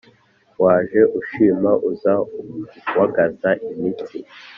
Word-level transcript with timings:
waje 0.63 1.01
ushima 1.19 1.71
uza 1.89 2.13
wagaza 2.97 3.49
imitsi 3.71 4.17